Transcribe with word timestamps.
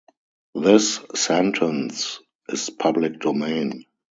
This 0.55 0.99
sentence 1.13 2.21
is 2.49 2.71
public 2.71 3.19
domain. 3.19 3.85